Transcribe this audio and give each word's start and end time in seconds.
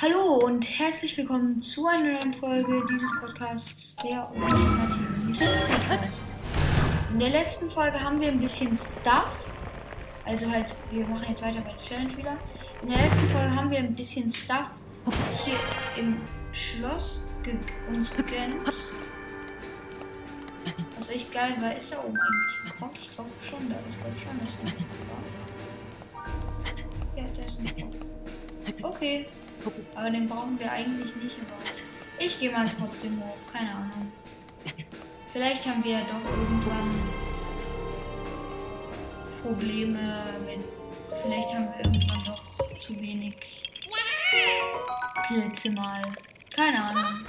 Hallo 0.00 0.36
und 0.44 0.78
herzlich 0.78 1.18
willkommen 1.18 1.60
zu 1.60 1.88
einer 1.88 2.12
neuen 2.12 2.32
Folge 2.32 2.86
dieses 2.88 3.10
Podcasts, 3.20 3.96
der 3.96 4.30
ultimative 4.32 5.58
Podcast. 5.66 6.32
In 7.12 7.18
der 7.18 7.30
letzten 7.30 7.68
Folge 7.68 8.00
haben 8.00 8.20
wir 8.20 8.28
ein 8.28 8.38
bisschen 8.38 8.76
Stuff, 8.76 9.50
also 10.24 10.48
halt, 10.48 10.76
wir 10.92 11.04
machen 11.04 11.26
jetzt 11.30 11.42
weiter 11.42 11.62
bei 11.62 11.72
der 11.72 11.80
Challenge 11.80 12.16
wieder. 12.16 12.38
In 12.80 12.90
der 12.90 12.98
letzten 12.98 13.26
Folge 13.26 13.56
haben 13.56 13.70
wir 13.72 13.78
ein 13.78 13.92
bisschen 13.96 14.30
Stuff 14.30 14.68
hier 15.44 15.58
im 16.00 16.20
Schloss 16.52 17.24
ge 17.42 17.56
uns 17.88 18.14
gegönnt. 18.14 18.72
Was 20.96 21.10
echt 21.10 21.32
geil 21.32 21.56
war, 21.58 21.76
ist 21.76 21.90
da 21.92 21.98
oben 22.04 22.16
eigentlich 22.16 22.80
ein 22.80 22.90
Ich 22.94 23.14
glaube 23.16 23.30
schon, 23.42 23.68
da 23.68 23.74
ist 23.74 23.98
glaube 23.98 24.16
schon, 24.20 24.38
dass 24.38 24.58
da 24.58 24.64
war. 26.22 26.76
Ja, 27.16 27.24
da 27.34 27.42
ist 27.42 27.58
ein 27.58 28.84
Okay. 28.84 29.26
Aber 29.94 30.10
den 30.10 30.28
brauchen 30.28 30.58
wir 30.58 30.70
eigentlich 30.70 31.14
nicht. 31.16 31.36
Aber 31.40 31.70
ich 32.18 32.38
gehe 32.38 32.50
mal 32.50 32.68
trotzdem 32.68 33.20
hoch. 33.20 33.36
Keine 33.52 33.70
Ahnung. 33.70 34.12
Vielleicht 35.32 35.66
haben 35.66 35.84
wir 35.84 35.92
ja 35.92 36.00
doch 36.00 36.30
irgendwann 36.30 36.90
Probleme 39.42 40.24
mit. 40.44 40.64
Vielleicht 41.22 41.54
haben 41.54 41.68
wir 41.68 41.84
irgendwann 41.84 42.24
doch 42.24 42.78
zu 42.80 43.00
wenig 43.00 43.34
Pilze 45.26 45.70
mal. 45.72 46.02
Keine 46.54 46.82
Ahnung. 46.82 47.26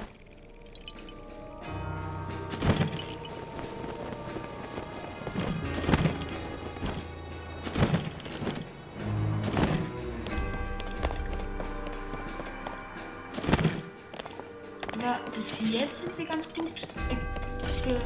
Bis 15.40 15.72
jetzt 15.72 15.98
sind 16.00 16.18
wir 16.18 16.26
ganz 16.26 16.50
gut. 16.54 16.86
Äh, 17.10 17.92
äh, 17.94 18.00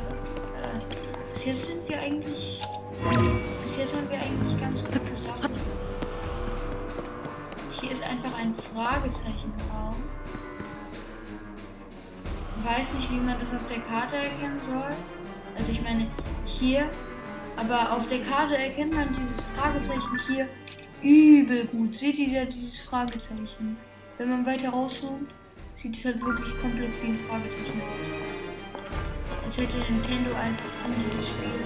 bis 1.34 1.46
jetzt 1.46 1.66
sind 1.66 1.90
wir 1.90 2.00
eigentlich. 2.00 2.62
Bis 3.64 3.78
jetzt 3.78 3.96
haben 3.96 4.08
wir 4.08 4.20
eigentlich 4.20 4.62
ganz 4.62 4.84
gute 4.84 5.18
Sachen. 5.20 5.52
Hier 7.72 7.92
ist 7.92 8.04
einfach 8.04 8.38
ein 8.38 8.54
Fragezeichenraum. 8.54 9.96
Weiß 12.64 12.94
nicht, 12.94 13.10
wie 13.10 13.20
man 13.20 13.40
das 13.40 13.50
auf 13.50 13.68
der 13.68 13.82
Karte 13.82 14.18
erkennen 14.18 14.62
soll. 14.62 14.96
Also 15.58 15.72
ich 15.72 15.82
meine, 15.82 16.08
hier. 16.46 16.88
Aber 17.58 17.94
auf 17.94 18.06
der 18.06 18.22
Karte 18.22 18.58
erkennt 18.58 18.94
man 18.94 19.10
dieses 19.14 19.46
Fragezeichen 19.46 20.18
hier 20.28 20.50
übel 21.02 21.66
gut. 21.66 21.96
Seht 21.96 22.20
ihr 22.20 22.42
da 22.42 22.46
dieses 22.46 22.80
Fragezeichen? 22.82 23.78
Wenn 24.20 24.30
man 24.30 24.46
weiter 24.46 24.70
rauszoomt, 24.70 25.30
sieht 25.76 25.98
es 25.98 26.06
halt 26.06 26.22
wirklich 26.24 26.58
komplett 26.60 27.02
wie 27.02 27.08
ein 27.08 27.20
Fragezeichen 27.28 27.82
aus. 27.82 28.08
Als 29.44 29.58
hätte 29.58 29.78
Nintendo 29.78 30.34
einfach 30.36 30.72
an 30.86 30.94
dieses 30.98 31.30
Spiel 31.30 31.60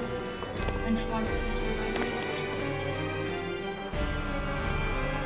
ein 0.87 0.97
Fragezeichen 0.97 1.51
reingebaut. 1.79 2.13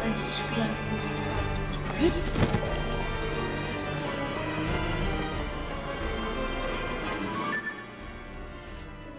Weil 0.01 0.11
dieses 0.11 0.39
Spiel 0.39 0.61
einfach 0.63 0.85
nur 0.89 0.99
ein 0.99 1.15
Fragezeichen 1.23 2.05
ist. 2.07 2.33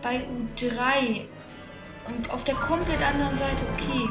Bei 0.03 0.27
U3 0.57 1.27
und 2.09 2.31
auf 2.31 2.43
der 2.43 2.57
komplett 2.57 3.01
anderen 3.01 3.37
Seite, 3.37 3.65
okay. 3.73 4.09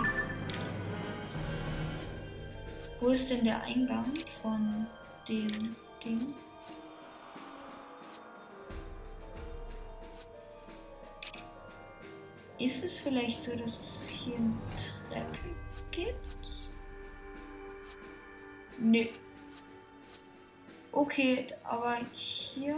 Wo 3.02 3.09
ist 3.09 3.29
denn 3.29 3.44
der 3.44 3.61
Eingang 3.63 4.13
von 4.41 4.88
dem 5.31 5.75
Ding. 6.03 6.33
Ist 12.59 12.83
es 12.83 13.00
vielleicht 13.00 13.41
so, 13.41 13.56
dass 13.56 13.79
es 13.79 14.09
hier 14.09 14.35
eine 14.35 14.53
Treppe 15.09 15.56
gibt? 15.89 16.16
Nö. 18.79 19.06
Okay, 20.91 21.47
aber 21.63 21.97
hier. 22.11 22.77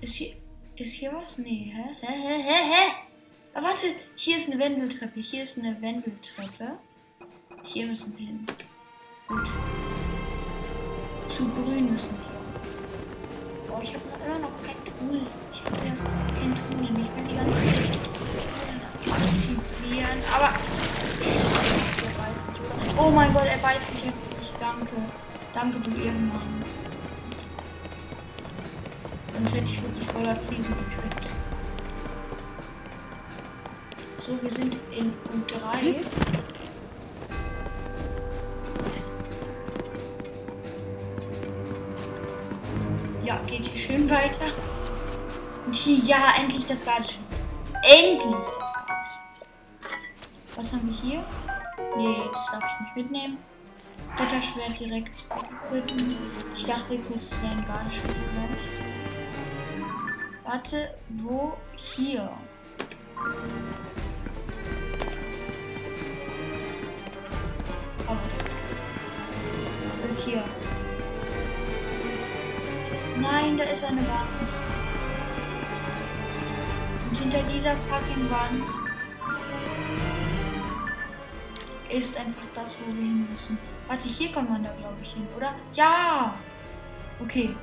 Ist 0.00 0.14
hier. 0.14 0.36
Ist 0.76 0.92
hier 0.92 1.12
was? 1.12 1.38
Nee, 1.38 1.72
hä? 1.74 1.96
Hä, 2.00 2.12
hä, 2.12 2.42
hä, 2.42 2.72
hä? 2.72 2.92
Aber 3.54 3.68
warte, 3.68 3.86
hier 4.14 4.36
ist 4.36 4.50
eine 4.50 4.62
Wendeltreppe. 4.62 5.20
Hier 5.20 5.42
ist 5.42 5.58
eine 5.58 5.80
Wendeltreppe. 5.80 6.78
Hier 7.62 7.86
müssen 7.86 8.16
wir 8.18 8.26
hin. 8.26 8.46
Gut. 9.28 9.48
Zu 11.26 11.48
grün 11.48 11.90
müssen 11.90 12.10
wir. 12.10 13.68
Boah, 13.68 13.82
ich 13.82 13.92
habe 13.94 14.04
immer 14.24 14.38
noch 14.38 14.52
kein 14.62 14.76
Tool. 14.84 15.22
Ich 15.52 15.64
habe 15.64 15.76
ja 15.78 15.94
kein 16.38 16.54
Tool. 16.54 16.78
Und 16.78 17.00
ich 17.00 17.10
will 17.16 17.24
die 17.28 17.36
ganze 17.36 17.60
Zeit 17.66 17.90
aktivieren. 19.10 20.18
Aber. 20.32 20.52
Oh 22.96 23.10
mein 23.10 23.34
Gott, 23.34 23.46
er 23.46 23.58
beißt 23.58 23.92
mich 23.92 24.04
jetzt 24.04 24.22
wirklich. 24.30 24.54
Danke. 24.60 24.96
Danke, 25.52 25.80
du 25.80 25.90
Ehrenmann. 25.90 26.64
Sonst 29.32 29.56
hätte 29.56 29.72
ich 29.72 29.82
wirklich 29.82 30.06
voller 30.06 30.36
Krise 30.36 30.70
gekriegt. 30.70 31.30
So, 34.24 34.40
wir 34.40 34.50
sind 34.50 34.78
in 34.96 35.12
Punkt 35.24 35.52
3. 35.52 35.96
schön 43.86 44.10
weiter. 44.10 44.46
Und 45.64 45.74
hier, 45.74 45.98
ja, 45.98 46.34
endlich 46.40 46.66
das 46.66 46.84
Gardeschild. 46.84 47.24
Endlich 47.82 48.46
das 48.58 48.72
Gardeschild. 48.74 49.46
Was 50.56 50.72
haben 50.72 50.86
wir 50.86 50.94
hier? 50.94 51.24
Nee, 51.96 52.16
das 52.32 52.50
darf 52.50 52.64
ich 52.64 52.80
nicht 52.80 52.96
mitnehmen. 52.96 53.38
Ritterschwert 54.18 54.80
direkt 54.80 55.26
equippen. 55.30 56.16
Ich 56.54 56.64
dachte 56.64 56.98
kurz, 57.00 57.32
es 57.32 57.42
wäre 57.42 57.52
ein 57.52 57.66
Gardeschild 57.66 58.16
vielleicht. 58.32 58.84
Warte, 60.44 60.94
wo? 61.08 61.56
Hier. 61.76 62.30
Oh. 68.08 68.16
So, 69.96 70.24
hier. 70.24 70.44
Nein, 73.30 73.58
da 73.58 73.64
ist 73.64 73.84
eine 73.84 74.00
Wand. 74.02 74.50
Und 77.08 77.18
hinter 77.18 77.42
dieser 77.52 77.76
fucking 77.76 78.30
Wand 78.30 78.70
ist 81.88 82.16
einfach 82.16 82.42
das, 82.54 82.78
wo 82.80 82.86
wir 82.86 83.02
hin 83.02 83.28
müssen. 83.30 83.58
Warte, 83.88 84.08
hier 84.08 84.32
kommt 84.32 84.50
man 84.50 84.62
da, 84.62 84.70
glaube 84.72 84.96
ich, 85.02 85.12
hin, 85.12 85.26
oder? 85.36 85.54
Ja! 85.72 86.34
Okay, 87.20 87.54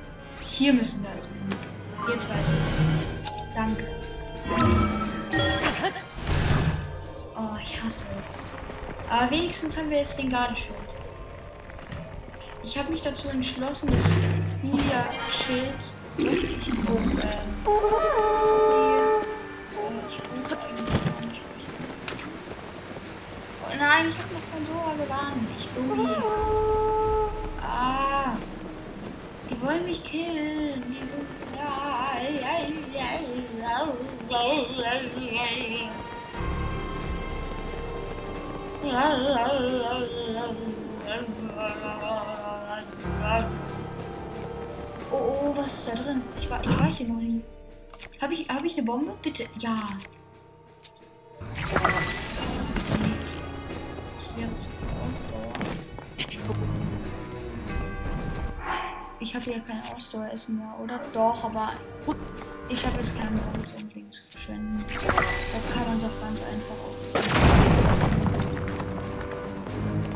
hier 0.42 0.72
müssen 0.72 1.02
wir 1.02 1.10
also 1.10 1.28
hin. 1.28 2.12
Jetzt 2.12 2.28
weiß 2.28 2.48
ich. 2.52 3.54
Danke. 3.54 3.84
Oh, 7.36 7.56
ich 7.62 7.82
hasse 7.82 8.14
es. 8.20 8.56
Aber 9.08 9.30
wenigstens 9.30 9.76
haben 9.76 9.90
wir 9.90 9.98
jetzt 9.98 10.18
den 10.18 10.30
Gardeschild. 10.30 10.98
Ich 12.62 12.78
habe 12.78 12.90
mich 12.90 13.02
dazu 13.02 13.28
entschlossen, 13.28 13.90
das 13.90 14.04
Julia-Schild 14.64 15.92
wirklich 16.16 16.72
um. 16.72 17.20
Ähm, 17.20 17.48
sorry. 18.40 18.84
Äh, 19.76 20.00
ich 20.08 20.18
wollte 20.30 20.58
eigentlich 20.62 20.80
nicht 20.80 21.42
Oh 23.62 23.76
nein, 23.78 24.08
ich 24.08 24.16
habe 24.18 24.32
noch 24.32 24.46
kein 24.52 24.64
Sora 24.64 24.94
gewarnt. 24.94 25.48
Ich 25.58 25.68
Dummi. 25.74 26.08
Ah. 27.60 28.36
Die 29.50 29.60
wollen 29.60 29.84
mich 29.84 30.02
killen. 30.02 30.82
Die 30.90 31.04
Oh, 45.14 45.44
oh, 45.44 45.56
was 45.56 45.72
ist 45.72 45.88
da 45.88 45.94
drin? 45.94 46.22
Ich 46.40 46.50
war, 46.50 46.60
ich 46.60 46.76
war 46.80 46.86
hier 46.86 47.06
noch 47.06 47.20
nie. 47.20 47.40
Habe 48.20 48.34
ich, 48.34 48.48
hab 48.48 48.64
ich 48.64 48.76
eine 48.76 48.82
Bombe? 48.82 49.14
Bitte. 49.22 49.44
Ja. 49.60 49.76
Das 54.18 54.36
wäre 54.36 54.56
zu 54.56 54.70
viel 54.70 54.88
Ausdauer. 55.00 55.52
Ich 59.20 59.36
habe 59.36 59.50
ja 59.52 59.60
kein 59.60 59.80
Ausdaueressen 59.94 60.58
mehr, 60.58 60.74
oder? 60.82 61.00
Doch, 61.12 61.44
aber 61.44 61.74
ich 62.68 62.84
habe 62.84 62.98
jetzt 62.98 63.16
keinen 63.16 63.40
Grund, 63.40 63.72
unbedingt 63.78 64.12
zu 64.14 64.22
verschwenden. 64.28 64.84
Da 64.88 64.94
kann 65.72 65.86
man 65.86 65.96
es 65.96 66.04
auch 66.04 66.20
ganz 66.20 66.42
einfach 66.42 66.78
auf. 66.84 67.14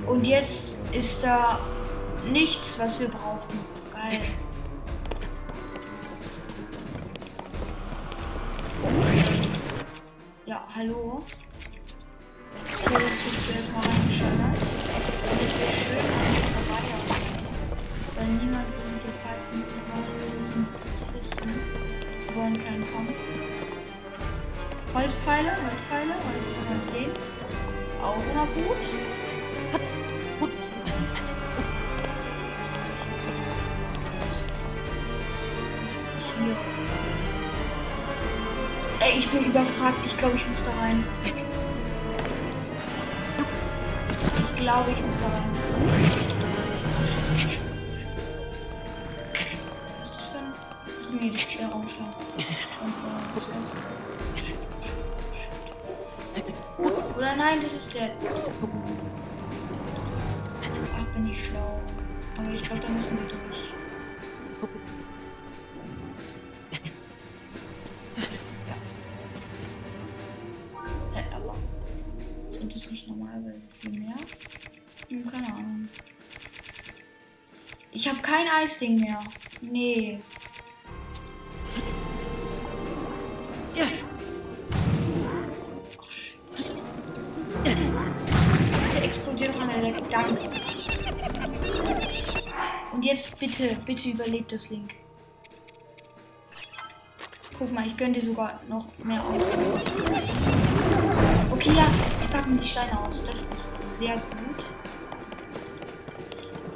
Und 0.09 0.27
jetzt 0.27 0.79
ist 0.93 1.23
da 1.23 1.61
nichts, 2.33 2.77
was 2.81 2.99
wir 2.99 3.09
brauchen. 3.09 3.61
Geil. 3.93 4.21
Hallo. 10.79 11.25
Okay, 12.63 13.03
das 13.03 13.15
kriegst 13.19 13.49
du 13.49 13.53
erstmal 13.53 13.83
reingeschallert. 13.83 14.63
Damit 15.27 15.51
wir 15.59 15.71
schön 15.75 16.07
an 16.07 16.31
dir 16.31 16.47
vorbei. 16.55 16.83
Weil 18.15 18.29
niemand 18.39 18.69
will 18.79 18.91
mit 18.95 19.03
dir 19.03 19.17
fighten. 19.19 19.59
Wir 20.39 20.45
sind 20.45 20.69
Pazifisten. 20.79 21.51
Wir 21.51 22.37
wollen 22.37 22.65
keinen 22.65 22.87
Kampf. 22.93 23.19
Holzpfeile, 24.95 25.51
Holzpfeile, 25.51 26.15
Holzpfeile 26.15 26.87
10. 26.87 27.11
Auch 28.01 28.23
immer 28.31 28.47
gut. 28.55 29.48
Ich 39.29 39.39
bin 39.39 39.51
überfragt. 39.51 40.01
Ich 40.07 40.17
glaube, 40.17 40.37
ich 40.37 40.49
muss 40.49 40.65
da 40.65 40.71
rein. 40.81 41.05
Ich 44.45 44.61
glaube, 44.61 44.91
ich 44.91 45.03
muss 45.05 45.21
da 45.21 45.27
rein. 45.27 45.51
Was 50.01 50.09
ist 50.09 50.15
das 50.15 50.27
für 50.29 50.39
ein... 50.39 50.55
Nee, 51.21 51.31
das 51.31 51.43
ist 51.43 51.59
der 51.59 51.69
Raumschlag. 51.69 52.15
Von 52.79 52.93
vorher. 52.93 53.21
Das 53.35 53.49
ist... 53.49 53.55
Oder 57.17 57.37
nein, 57.37 57.59
das 57.61 57.75
ist 57.75 57.95
der. 57.95 58.11
Ach, 60.97 61.07
bin 61.15 61.29
ich 61.29 61.47
schlau. 61.47 61.81
Aber 62.39 62.51
ich 62.55 62.63
glaube, 62.63 62.81
da 62.81 62.89
müssen 62.89 63.19
wir 63.19 63.27
durch. 63.27 63.75
Eisding 78.59 78.99
mehr. 78.99 79.21
Nee. 79.61 80.19
Bitte 88.83 89.05
explodiert 89.05 89.55
doch 89.55 89.61
an 89.61 89.69
der 89.69 89.81
Decke. 89.81 90.03
Danke. 90.11 90.51
Und 92.93 93.05
jetzt 93.05 93.39
bitte, 93.39 93.77
bitte 93.87 94.09
überlebt 94.09 94.51
das 94.51 94.71
Link. 94.71 94.95
Guck 97.57 97.73
mal, 97.73 97.87
ich 97.87 97.97
gönne 97.97 98.15
dir 98.15 98.23
sogar 98.23 98.61
noch 98.69 98.87
mehr 99.05 99.25
aus. 99.25 99.43
Okay, 101.53 101.71
ja, 101.77 101.87
sie 102.17 102.29
packen 102.33 102.59
die 102.59 102.67
Steine 102.67 102.99
aus. 103.01 103.25
Das 103.25 103.43
ist 103.43 103.99
sehr 103.99 104.15
gut. 104.15 104.65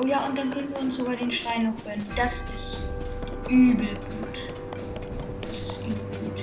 Oh 0.03 0.07
ja, 0.07 0.27
und 0.27 0.37
dann 0.37 0.51
können 0.51 0.69
wir 0.69 0.81
uns 0.81 0.97
sogar 0.97 1.15
den 1.15 1.31
Stein 1.31 1.71
noch 1.71 1.85
gönnen. 1.85 2.05
Das 2.17 2.51
ist 2.53 2.89
übel 3.49 3.95
gut. 3.95 4.53
Das 5.43 5.63
ist 5.63 5.83
übel 5.83 5.95
gut. 5.95 6.43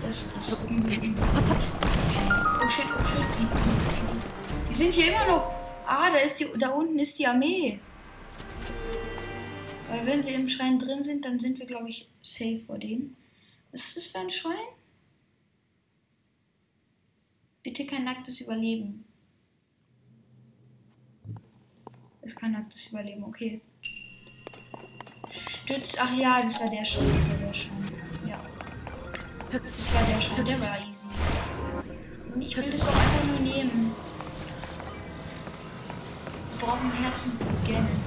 Das 0.00 0.22
ist 0.22 0.62
übel 0.70 0.96
gut. 0.96 1.64
Oh 2.62 2.68
shit, 2.68 2.84
oh 2.96 3.04
shit, 3.04 3.26
die, 3.36 3.42
die, 3.42 3.74
die, 3.90 4.68
die 4.68 4.74
sind 4.74 4.94
hier 4.94 5.08
immer 5.08 5.26
noch. 5.26 5.52
Ah, 5.86 6.08
da 6.08 6.18
ist 6.18 6.38
die, 6.38 6.46
da 6.56 6.68
unten 6.68 7.00
ist 7.00 7.18
die 7.18 7.26
Armee. 7.26 7.80
Weil 9.88 10.06
wenn 10.06 10.24
wir 10.24 10.34
im 10.34 10.48
Schrein 10.48 10.78
drin 10.78 11.02
sind, 11.02 11.24
dann 11.24 11.40
sind 11.40 11.58
wir, 11.58 11.66
glaube 11.66 11.88
ich, 11.88 12.08
safe 12.22 12.58
vor 12.58 12.78
denen. 12.78 13.16
Was 13.72 13.88
ist 13.88 13.96
das 13.96 14.06
für 14.06 14.20
ein 14.20 14.30
Schrein? 14.30 14.54
Bitte 17.64 17.86
kein 17.86 18.04
nacktes 18.04 18.42
Überleben. 18.42 19.06
Ist 22.20 22.36
kein 22.36 22.52
nacktes 22.52 22.88
Überleben, 22.88 23.24
okay. 23.24 23.62
Stütz. 25.48 25.96
Ach 25.98 26.14
ja, 26.14 26.42
das 26.42 26.60
war 26.60 26.68
der 26.68 26.84
Schein. 26.84 27.10
Das 27.14 27.26
war 27.26 27.38
der 27.38 27.54
Schein. 27.54 27.90
Ja. 28.28 28.38
Das 29.50 29.94
war 29.94 30.02
der 30.02 30.20
Schein. 30.20 30.44
Der 30.44 30.60
war 30.60 30.76
easy. 30.78 31.08
Und 32.34 32.42
ich 32.42 32.54
will 32.54 32.70
das 32.70 32.80
doch 32.80 32.94
einfach 32.94 33.24
nur 33.28 33.40
nehmen. 33.40 33.94
Wir 36.50 36.66
brauchen 36.66 36.92
Herzen 36.92 37.32
für 37.32 37.46
Ganon. 37.66 38.02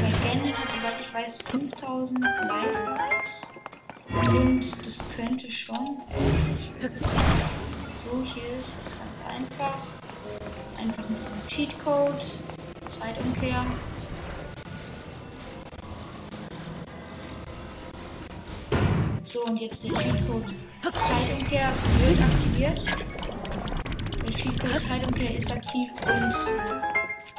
Weil 0.00 0.12
Ganon 0.22 0.56
hat, 0.56 0.68
soweit 0.68 1.00
ich 1.00 1.12
weiß, 1.12 1.42
5000 1.42 2.20
Life-Rights. 2.20 3.59
Und 4.28 4.86
das 4.86 4.98
könnte 5.16 5.50
schon. 5.50 6.02
So, 7.96 8.22
hier 8.24 8.42
ist 8.60 8.76
es 8.84 8.96
ganz 8.98 9.16
einfach. 9.26 9.86
Einfach 10.78 11.08
mit 11.08 11.18
einem 11.18 11.48
Cheatcode. 11.48 12.24
Zeitumkehr. 12.90 13.64
So, 19.24 19.44
und 19.44 19.60
jetzt 19.60 19.84
der 19.84 19.92
Cheatcode 19.92 20.54
Zeitumkehr 20.82 21.72
wird 21.98 22.20
aktiviert. 22.20 22.80
Der 24.26 24.34
Cheatcode 24.34 24.80
Zeitumkehr 24.80 25.36
ist 25.36 25.50
aktiv 25.50 25.90
und 26.02 26.34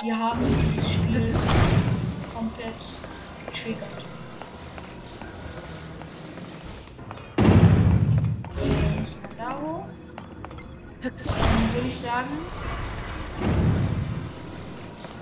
wir 0.04 0.18
haben 0.18 0.40
dieses 0.74 0.92
Spiel 0.94 1.34
komplett 2.34 2.74
getriggert. 3.46 4.01
Dann 12.12 12.26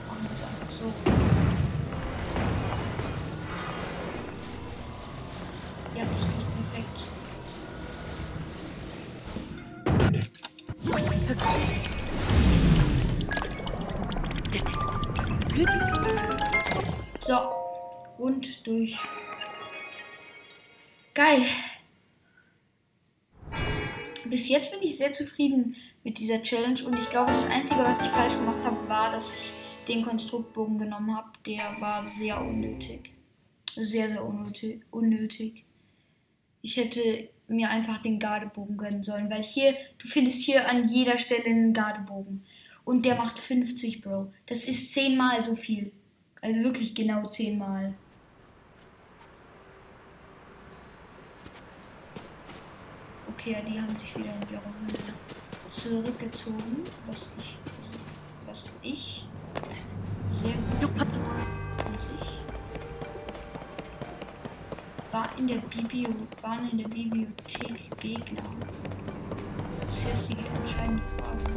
machen 0.07 0.23
wir 0.23 0.31
es 0.33 0.41
einfach 0.41 0.71
so. 0.71 0.91
Ja, 5.95 6.03
das 6.05 6.25
passt 6.25 6.47
perfekt. 6.55 6.99
So, 17.21 17.37
und 18.17 18.65
durch. 18.65 18.97
Geil. 21.13 21.45
Jetzt 24.49 24.71
bin 24.71 24.81
ich 24.81 24.97
sehr 24.97 25.13
zufrieden 25.13 25.75
mit 26.03 26.17
dieser 26.17 26.41
Challenge 26.41 26.83
und 26.83 26.97
ich 26.97 27.07
glaube, 27.09 27.31
das 27.31 27.45
Einzige, 27.45 27.81
was 27.81 28.01
ich 28.01 28.07
falsch 28.07 28.33
gemacht 28.33 28.65
habe, 28.65 28.89
war, 28.89 29.11
dass 29.11 29.31
ich 29.31 29.53
den 29.87 30.03
Konstruktbogen 30.03 30.79
genommen 30.79 31.15
habe. 31.15 31.29
Der 31.45 31.75
war 31.79 32.07
sehr 32.07 32.41
unnötig. 32.41 33.13
Sehr, 33.75 34.09
sehr 34.09 34.25
unnötig. 34.25 34.81
unnötig. 34.89 35.65
Ich 36.63 36.77
hätte 36.77 37.29
mir 37.47 37.69
einfach 37.69 38.01
den 38.01 38.17
Gardebogen 38.17 38.77
gönnen 38.77 39.03
sollen, 39.03 39.29
weil 39.29 39.43
hier, 39.43 39.75
du 39.99 40.07
findest 40.07 40.41
hier 40.41 40.67
an 40.67 40.89
jeder 40.89 41.19
Stelle 41.19 41.45
einen 41.45 41.73
Gardebogen. 41.73 42.43
Und 42.83 43.05
der 43.05 43.15
macht 43.15 43.39
50, 43.39 44.01
Bro. 44.01 44.33
Das 44.47 44.67
ist 44.67 44.91
zehnmal 44.93 45.43
so 45.43 45.55
viel. 45.55 45.91
Also 46.41 46.61
wirklich 46.61 46.95
genau 46.95 47.23
zehnmal. 47.27 47.93
Okay, 53.39 53.51
ja, 53.51 53.61
die 53.61 53.79
haben 53.79 53.97
sich 53.97 54.13
wieder 54.17 54.33
in 54.33 54.41
ihre 54.51 54.61
Höhle 54.61 55.13
zurückgezogen, 55.69 56.83
was 57.07 57.31
ich, 57.39 57.57
was 58.45 58.73
ich 58.81 59.23
sehr 60.29 60.51
gut 60.51 60.89
finde. 60.89 61.19
War 65.13 65.29
in 65.37 65.47
der 65.47 65.59
Bibio, 65.59 66.09
waren 66.41 66.69
in 66.69 66.79
der 66.79 66.89
Bibliothek 66.89 67.97
Gegner? 68.01 68.43
Das 69.85 69.97
ist 69.99 70.07
jetzt 70.07 70.29
die 70.31 70.37
entscheidende 70.57 71.03
Frage. 71.05 71.53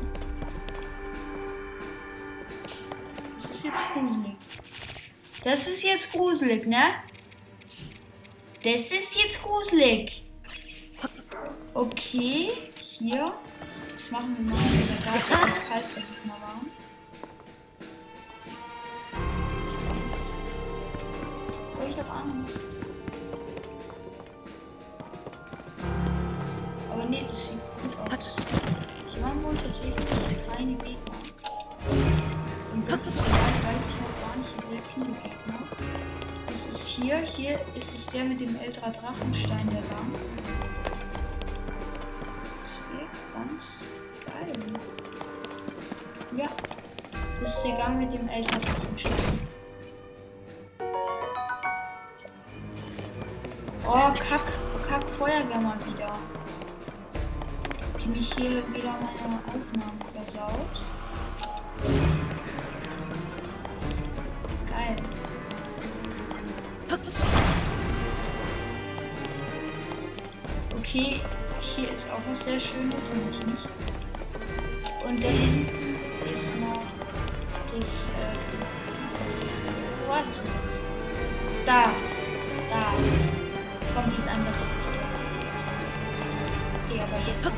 Das 3.35 3.51
ist 3.51 3.65
jetzt 3.65 3.83
gruselig. 3.93 4.37
Das 5.43 5.67
ist 5.67 5.83
jetzt 5.83 6.13
gruselig, 6.13 6.65
ne? 6.65 6.95
Das 8.63 8.93
ist 8.93 9.17
jetzt 9.17 9.43
gruselig. 9.43 10.23
Okay, 11.75 12.51
hier. 12.83 13.33
Das 13.97 14.11
machen 14.11 14.37
wir 14.37 14.55
mal 14.55 14.61
wieder 14.61 14.95
da, 15.05 15.13
falls 15.71 15.95
das 15.95 15.97
nicht 15.97 16.27
mal 16.27 16.37
war. 16.41 16.61
Oh, 21.81 21.89
ich 21.89 21.95
doch 21.95 22.11
Angst. 22.11 22.61
Aber 26.91 27.05
nee, 27.07 27.25
das 27.27 27.49
sieht 27.49 27.61
gut 27.83 28.13
aus. 28.13 28.37
Hier 29.07 29.23
waren 29.23 29.43
wohl 29.43 29.55
tatsächlich 29.55 29.97
kleine 30.45 30.75
Gegner. 30.75 31.17
Und 32.75 32.87
the 32.87 32.93
Wild 32.93 33.65
weiß 33.65 33.85
ich 33.89 33.97
auch 34.03 34.17
gar 34.27 34.37
nicht 34.37 34.67
sehr 34.67 34.83
viele 34.95 35.13
Gegner. 35.23 35.59
Das 36.47 36.67
ist 36.67 36.87
hier, 36.87 37.17
hier 37.17 37.59
ist 37.75 37.95
es 37.95 38.07
der 38.07 38.25
mit 38.25 38.43
dem 38.43 38.61
Eltra 38.61 38.91
Drachenstein, 38.91 39.71
der 39.71 39.81
Gang. 39.81 40.82
Geil. 44.25 44.59
Ja, 46.37 46.49
das 47.41 47.57
ist 47.57 47.65
der 47.65 47.77
Gang 47.77 47.99
mit 47.99 48.13
dem 48.13 48.27
Drachenstein. 48.27 49.13
Oh, 53.87 54.13
Kack, 54.29 54.47
Kack, 54.89 55.09
Feuerwehr 55.09 55.61
mal 55.61 55.77
wieder. 55.87 56.19
Die 58.01 58.09
mich 58.09 58.33
hier 58.35 58.63
wieder 58.73 58.93
meine 58.93 59.39
Aufnahmen 59.47 60.01
versaut. 60.13 60.83
Geil. 64.71 64.97
Okay, 70.79 71.21
hier 71.77 71.91
ist 71.91 72.11
auch 72.11 72.21
was 72.29 72.45
sehr 72.45 72.61
Schönes, 72.61 73.13
nämlich 73.15 73.39
nichts. 73.47 73.93
Und 75.07 75.25
da 75.25 75.29
hinten 75.29 75.99
ist 76.31 76.57
noch 76.61 76.83
das, 77.67 78.09
äh, 78.09 78.37
das, 79.27 80.27
das 80.27 80.37
jetzt? 80.37 80.85
Da, 81.65 81.91
da, 82.69 82.93
komplett 83.95 84.29
andere 84.29 84.53
Richtung. 84.53 84.99
Okay, 86.85 87.01
aber 87.01 87.19
jetzt 87.27 87.47
und 87.47 87.55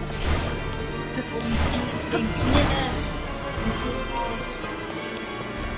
deswegen 1.92 2.22
nimm 2.22 2.68
es 2.92 3.20
und 3.64 3.74
zieh 3.74 3.92
es 3.92 4.02
raus. 4.12 4.48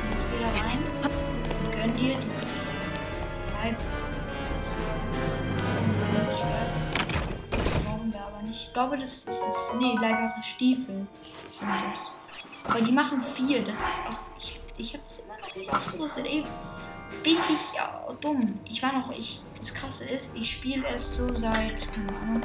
Und 0.02 0.12
jetzt 0.12 0.26
da 0.40 0.48
rein 0.60 0.80
und 1.02 1.72
gönn 1.72 1.92
dir 1.96 2.16
dieses 2.16 2.45
glaube, 8.76 8.98
das 8.98 9.24
ist 9.24 9.26
das. 9.26 9.72
Nee, 9.78 9.94
leibere 9.94 10.34
Stiefel 10.42 11.06
sind 11.50 11.68
das. 11.88 12.14
Aber 12.64 12.82
die 12.82 12.92
machen 12.92 13.22
vier. 13.22 13.64
Das 13.64 13.80
ist 13.80 14.06
auch. 14.06 14.18
Ich, 14.38 14.60
ich 14.76 14.92
habe 14.92 15.02
es 15.02 15.20
immer 15.20 15.38
noch 15.38 15.56
nicht 15.56 15.72
ausgerüstet. 15.72 16.26
Ey, 16.26 16.44
bin 17.22 17.38
ich 17.48 17.74
ja 17.74 18.06
dumm. 18.20 18.60
Ich 18.66 18.82
war 18.82 18.92
noch. 18.92 19.10
Ich. 19.12 19.40
Das 19.58 19.72
Krasse 19.72 20.04
ist, 20.04 20.36
ich 20.36 20.52
spiele 20.52 20.86
es 20.88 21.16
so 21.16 21.34
seit. 21.34 21.90
Keine 21.90 22.18
Ahnung. 22.18 22.42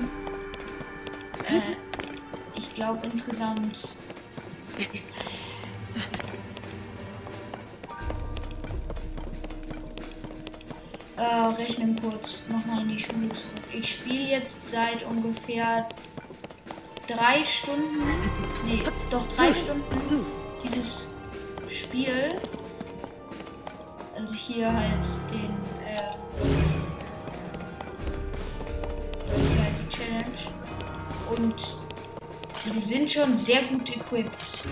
Äh, 1.50 1.76
ich 2.56 2.74
glaube 2.74 3.06
insgesamt. 3.08 3.98
Äh, 11.18 11.24
rechnen 11.62 12.02
kurz 12.02 12.46
nochmal 12.50 12.82
in 12.82 12.90
die 12.90 12.98
Schule 12.98 13.30
zurück. 13.34 13.62
Ich 13.72 13.92
spiele 13.92 14.30
jetzt 14.30 14.70
seit 14.70 15.04
ungefähr 15.04 15.88
drei 17.16 17.44
Stunden, 17.46 18.02
nee, 18.66 18.84
doch 19.10 19.28
drei 19.30 19.54
Stunden 19.54 20.26
dieses 20.64 21.14
Spiel. 21.70 22.40
Also 24.16 24.34
hier 24.36 24.72
halt 24.72 25.08
den, 25.32 25.52
äh, 25.86 26.02
hier 29.36 29.64
halt 29.64 29.74
die 29.82 29.90
Challenge. 29.90 31.36
Und 31.36 31.78
wir 32.74 32.82
sind 32.82 33.12
schon 33.12 33.38
sehr 33.38 33.64
gut 33.64 33.90
equipped. 33.96 34.66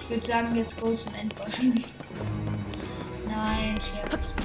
Ich 0.00 0.10
würde 0.10 0.26
sagen, 0.26 0.56
jetzt 0.56 0.80
go 0.80 0.94
zum 0.94 1.14
Endboss. 1.14 1.64
Nein, 3.26 3.78
Scherz. 3.80 4.36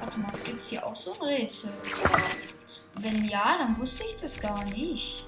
Warte 0.00 0.20
mal, 0.20 0.32
gibt 0.44 0.66
hier 0.66 0.84
auch 0.86 0.96
so 0.96 1.12
ein 1.20 1.28
Rätsel? 1.28 1.72
Wenn 3.06 3.24
ja, 3.26 3.56
dann 3.56 3.78
wusste 3.78 4.02
ich 4.02 4.16
das 4.16 4.40
gar 4.40 4.64
nicht. 4.64 5.24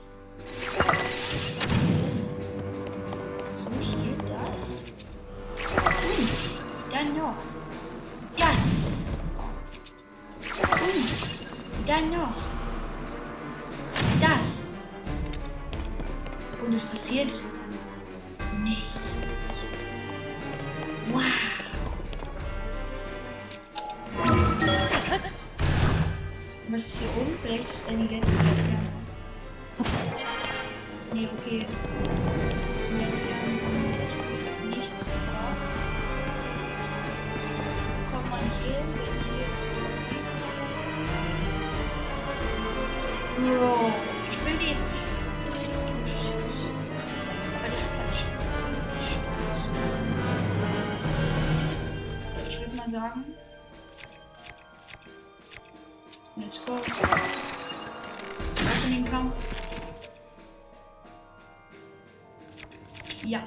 Ja. 63.29 63.47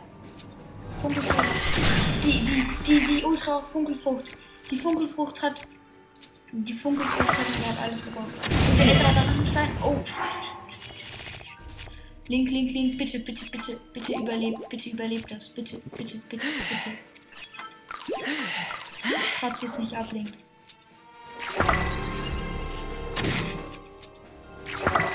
Funkelfrucht. 1.02 1.46
Die, 2.24 2.46
die, 2.46 2.66
die, 2.86 3.06
die 3.06 3.24
Ultra 3.24 3.64
Funkelfrucht. 3.64 4.26
Die 4.70 4.78
Funkelfrucht 4.78 5.42
hat. 5.42 5.62
Die 6.52 6.74
Funkelfrucht 6.74 7.28
hat, 7.28 7.48
die 7.48 7.66
hat 7.66 7.82
alles 7.82 8.06
gebaut. 8.06 8.26
Und 8.70 8.78
der 8.78 8.86
ältere 8.86 9.12
Drachenstein. 9.12 9.70
Oh. 9.84 9.96
Link, 12.28 12.52
Link, 12.52 12.72
Link, 12.72 12.98
bitte, 13.00 13.20
bitte, 13.22 13.46
bitte, 13.50 13.80
bitte 13.92 14.14
überlebt, 14.14 14.70
bitte 14.70 14.92
überlebt 14.92 15.32
das. 15.32 15.50
Bitte, 15.50 15.82
bitte, 15.98 16.22
bitte, 16.30 16.48
bitte. 16.70 16.92
Kratz 19.34 19.62
jetzt 19.64 19.80
nicht 19.80 19.96
ab, 19.96 20.12
Link. 20.12 20.32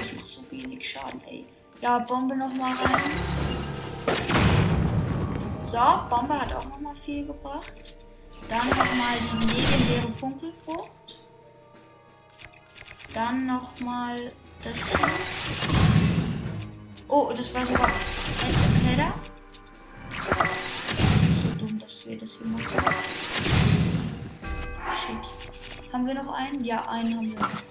Ich 0.03 0.13
mach 0.17 0.27
so 0.27 0.51
wenig 0.51 0.91
Schaden, 0.91 1.23
ey. 1.29 1.45
Ja, 1.81 2.01
Bombe 2.01 2.35
noch 2.37 2.53
mal 2.53 2.73
rein. 2.73 3.46
So, 5.67 5.79
Bombe 6.09 6.41
hat 6.41 6.53
auch 6.53 6.65
noch 6.67 6.79
mal 6.79 6.95
viel 6.95 7.27
gebracht. 7.27 7.73
Dann 8.49 8.69
noch 8.69 8.77
mal 8.77 9.17
die 9.33 9.47
legendäre 9.49 10.13
Funkelfrucht. 10.13 11.19
Dann 13.13 13.47
noch 13.47 13.77
mal 13.81 14.33
das 14.63 14.87
hier. 14.87 15.09
Oh, 17.09 17.33
das 17.37 17.53
war 17.53 17.67
sogar 17.67 17.87
ein 17.89 18.87
Header. 18.87 19.13
Das 20.09 21.29
ist 21.29 21.43
so 21.43 21.49
dumm, 21.59 21.79
dass 21.81 22.07
wir 22.07 22.17
das 22.17 22.35
hier 22.35 22.47
machen. 22.47 22.95
Shit. 24.97 25.93
Haben 25.93 26.07
wir 26.07 26.15
noch 26.15 26.33
einen? 26.33 26.63
Ja, 26.65 26.89
einen 26.89 27.17
haben 27.17 27.33
wir 27.33 27.41
noch. 27.41 27.63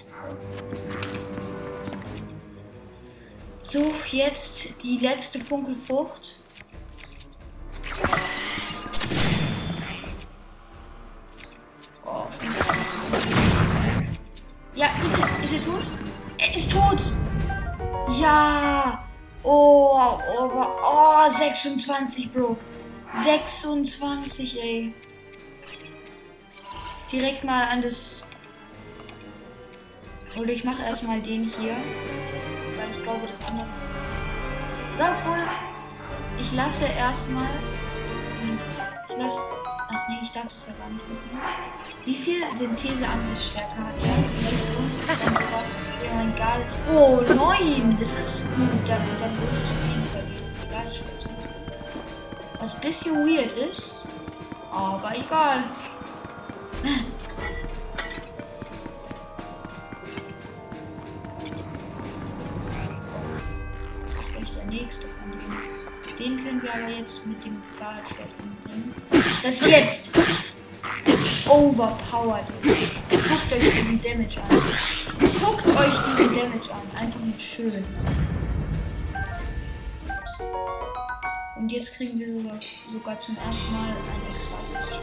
So, 3.64 3.94
jetzt 4.12 4.84
die 4.84 4.98
letzte 4.98 5.40
Funkelfrucht. 5.40 6.42
26, 21.66 22.32
Bro. 22.32 22.58
26, 23.24 24.62
ey. 24.62 24.94
Direkt 27.12 27.44
mal 27.44 27.64
an 27.70 27.82
das. 27.82 28.24
Oder 30.38 30.50
ich 30.50 30.64
mache 30.64 30.84
erstmal 30.84 31.22
den 31.22 31.46
hier. 31.46 31.76
Weil 32.78 32.92
ich 32.92 33.02
glaube, 33.02 33.22
das 33.26 33.50
andere. 33.50 33.68
Oder 34.98 35.18
obwohl. 35.18 35.44
Ich 36.40 36.52
lasse 36.54 36.86
erstmal. 37.00 37.50
Ich 39.10 39.18
lasse. 39.18 39.40
Ach, 39.88 40.10
Nee, 40.10 40.20
ich 40.22 40.32
darf 40.32 40.44
das 40.44 40.68
ja 40.68 40.74
gar 40.74 40.90
nicht 40.90 41.08
mitnehmen. 41.10 41.42
Wie 42.06 42.16
viel 42.16 42.44
Synthese-Angriffsstärke 42.56 43.78
hat 43.78 44.02
der? 44.04 44.14
Oh 46.04 46.16
mein 46.16 46.36
Gott. 46.36 46.94
Oh, 46.94 47.34
9! 47.34 47.98
Das 47.98 48.20
ist 48.20 48.48
gut. 48.56 48.88
Dann, 48.88 49.02
dann 49.18 49.36
lohnt 49.36 49.54
es 49.54 49.72
auf 49.72 49.90
jeden 49.90 50.06
Fall. 50.06 50.25
Was 52.66 52.74
ein 52.74 52.82
bisschen 52.82 53.28
weird 53.28 53.56
ist. 53.70 54.08
Aber 54.72 55.12
egal. 55.16 55.66
Das 64.18 64.26
ist 64.26 64.36
gleich 64.36 64.52
der 64.54 64.66
nächste 64.66 65.06
von 65.06 65.32
denen. 65.32 66.18
Den 66.18 66.44
können 66.44 66.64
wir 66.64 66.74
aber 66.74 66.90
jetzt 66.90 67.24
mit 67.28 67.46
dem 67.46 67.62
Gardeschwert 67.80 68.30
umbringen. 68.42 68.96
Das 69.44 69.64
jetzt 69.70 70.10
overpowered 71.48 72.52
ist. 72.64 72.94
Guckt 73.30 73.54
euch 73.54 73.74
diesen 73.76 74.02
Damage 74.02 74.42
an. 74.42 74.50
Guckt 75.40 75.68
euch 75.68 76.00
diesen 76.18 76.36
Damage 76.36 76.72
an. 76.74 77.00
Einfach 77.00 77.20
nur 77.20 77.38
schön. 77.38 77.86
Und 81.66 81.72
jetzt 81.72 81.96
kriegen 81.96 82.20
wir 82.20 82.32
sogar, 82.32 82.60
sogar 82.92 83.20
zum 83.20 83.36
ersten 83.38 83.74
Mal 83.74 83.88
ein 83.90 84.36
extra 84.36 84.58
fürs. 84.72 85.02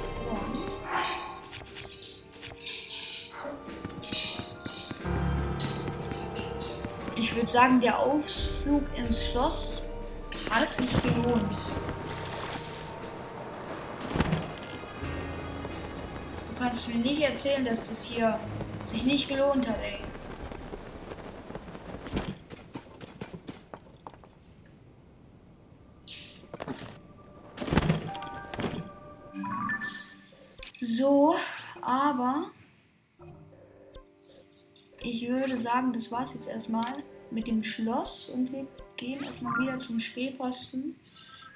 Ich 7.16 7.35
würde 7.35 7.49
sagen, 7.49 7.81
der 7.81 7.99
Ausflug 7.99 8.85
ins 8.97 9.26
Schloss 9.26 9.83
hat 10.49 10.73
sich 10.73 10.88
gelohnt. 11.02 11.57
Du 16.47 16.61
kannst 16.61 16.87
mir 16.87 16.95
nicht 16.95 17.23
erzählen, 17.23 17.64
dass 17.64 17.88
das 17.88 18.04
hier 18.04 18.38
sich 18.85 19.04
nicht 19.04 19.28
gelohnt 19.28 19.69
hat, 19.69 19.81
ey. 19.83 20.01
So, 30.85 31.37
aber 31.81 32.51
ich 35.01 35.29
würde 35.29 35.57
sagen, 35.57 35.93
das 35.93 36.11
war's 36.11 36.35
jetzt 36.35 36.49
erstmal 36.49 37.05
mit 37.31 37.47
dem 37.47 37.62
Schloss 37.62 38.31
und 38.31 38.51
wir 38.51 38.67
gehen 38.97 39.23
erstmal 39.23 39.61
wieder 39.61 39.79
zum 39.79 40.01
Spähposten, 40.01 40.97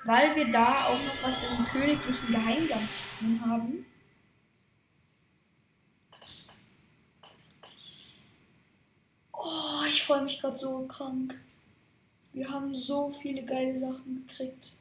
weil 0.04 0.37
wir 0.37 0.52
da 0.52 0.85
auch 0.85 0.92
noch 0.92 1.25
was 1.25 1.42
im 1.42 1.64
königlichen 1.64 2.35
Geheimgang 2.35 2.88
zu 2.88 3.18
tun 3.18 3.40
haben. 3.45 3.87
Oh, 9.33 9.87
ich 9.88 10.04
freue 10.04 10.23
mich 10.23 10.40
gerade 10.40 10.56
so 10.56 10.87
krank. 10.87 11.35
Wir 12.33 12.49
haben 12.49 12.73
so 12.76 13.09
viele 13.09 13.45
geile 13.45 13.76
Sachen 13.76 14.25
gekriegt. 14.25 14.76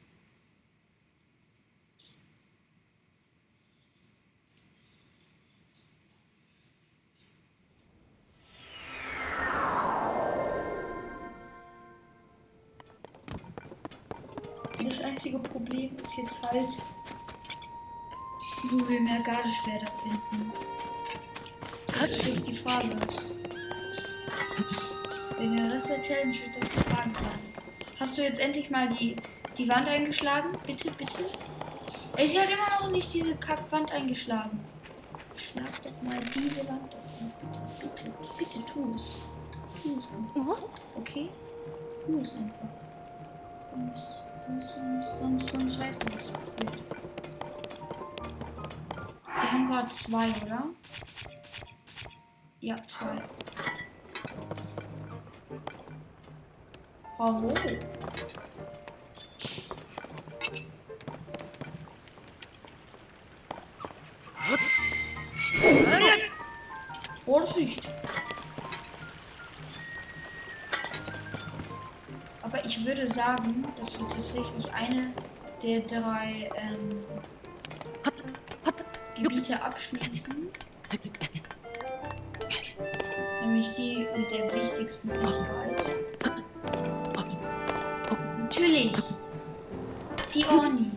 Einzige 15.16 15.38
Problem 15.38 15.96
ist 16.02 16.18
jetzt 16.18 16.42
halt, 16.42 16.76
wo 18.64 18.86
wir 18.86 19.00
mehr 19.00 19.20
Gardeschwerter 19.20 19.90
finden. 19.90 20.52
Das 21.86 22.10
ist 22.10 22.26
jetzt 22.26 22.46
die 22.46 22.52
Frage. 22.52 22.94
In 25.40 25.56
der 25.56 25.72
Rest 25.72 25.88
der 25.88 26.02
Challenge 26.02 26.34
wird 26.34 26.56
das 26.60 26.68
die 26.68 26.80
Frage 26.80 27.10
sein. 27.14 27.54
Hast 27.98 28.18
du 28.18 28.22
jetzt 28.22 28.38
endlich 28.38 28.68
mal 28.68 28.90
die, 28.90 29.16
die 29.56 29.66
Wand 29.70 29.88
eingeschlagen? 29.88 30.50
Bitte, 30.66 30.90
bitte? 30.90 31.24
Ey, 32.18 32.28
sie 32.28 32.38
hat 32.38 32.50
immer 32.50 32.84
noch 32.84 32.90
nicht 32.90 33.14
diese 33.14 33.34
Kackwand 33.36 33.90
eingeschlagen. 33.92 34.60
Schlag 35.34 35.82
doch 35.82 36.02
mal 36.02 36.20
diese 36.26 36.68
Wand 36.68 36.94
auf. 36.94 37.30
Bitte, 37.40 37.60
bitte, 37.80 38.12
bitte 38.36 38.66
tu 38.66 38.94
es. 38.94 39.16
Tu 39.82 39.98
es 39.98 40.04
einfach. 40.14 40.62
Okay? 40.94 41.30
Tu 42.04 42.20
es 42.20 42.34
einfach. 42.34 42.68
Sonst, 43.70 44.25
sonst, 44.46 44.78
sonst, 45.18 45.50
sonst, 45.50 45.80
weißt 45.80 46.02
du, 46.02 46.14
was 46.14 46.30
passiert. 46.30 46.72
Wir 49.24 49.52
haben 49.52 49.68
gerade 49.68 49.90
zwei, 49.90 50.28
oder? 50.44 50.64
Ja, 52.60 52.76
zwei. 52.86 53.22
Bravo. 57.16 57.54
Vorsicht. 67.24 67.90
Ich 72.76 72.86
würde 72.86 73.08
sagen, 73.12 73.64
dass 73.76 73.98
wir 73.98 74.06
tatsächlich 74.06 74.70
eine 74.72 75.12
der 75.62 75.80
drei 75.80 76.50
ähm, 76.56 77.04
Gebiete 79.14 79.60
abschließen. 79.62 80.48
Nämlich 83.42 83.72
die 83.72 84.06
mit 84.16 84.30
der 84.30 84.52
wichtigsten 84.52 85.08
Fähigkeit. 85.10 85.96
Natürlich. 88.42 88.92
Die 90.34 90.44
Orni. 90.44 90.92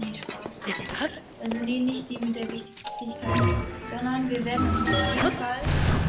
Nee, 0.00 0.14
Spaß. 0.14 1.10
Also 1.42 1.64
die 1.64 1.80
nicht 1.80 2.10
die 2.10 2.18
mit 2.18 2.34
der 2.34 2.50
wichtigsten 2.50 2.90
Fähigkeit, 2.98 3.54
sondern 3.86 4.28
wir 4.28 4.44
werden 4.44 4.68
uns 4.70 4.86
auf 4.86 5.14
jeden 5.14 5.36
Fall, 5.36 5.60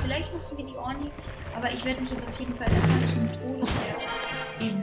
vielleicht 0.04 0.34
machen 0.34 0.58
wir 0.58 0.66
die 0.66 0.78
Orni, 0.78 1.12
aber 1.56 1.72
ich 1.72 1.84
werde 1.86 2.02
mich 2.02 2.12
jetzt 2.12 2.28
auf 2.28 2.40
jeden 2.40 2.56
Fall 2.56 2.68
erstmal 2.72 3.00
zum 3.08 3.60
Todesberg 3.60 4.15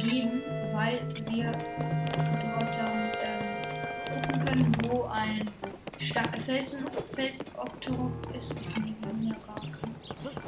begeben, 0.03 0.43
weil 0.73 1.01
wir 1.31 1.53
dort 1.53 2.77
dann 2.77 3.13
ähm, 3.23 3.43
gucken 4.13 4.45
können, 4.45 4.77
wo 4.89 5.05
ein 5.05 5.49
Sta 5.99 6.23
Felsen, 6.45 6.85
Felsenopterok 7.15 8.35
ist. 8.37 8.55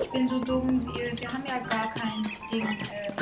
Ich 0.01 0.11
bin, 0.11 0.29
so 0.29 0.39
dumm, 0.41 0.85
wir, 0.87 1.19
wir 1.19 1.33
haben 1.33 1.45
ja 1.47 1.59
gar 1.59 1.93
kein 1.95 2.23
Ding. 2.51 2.67
Äh, 2.67 3.13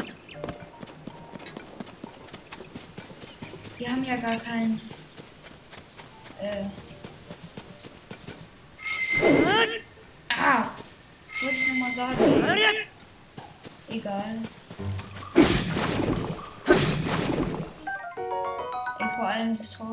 wir 3.78 3.88
haben 3.88 4.04
ja 4.04 4.16
gar 4.16 4.36
kein. 4.36 4.80
Äh, 6.40 6.64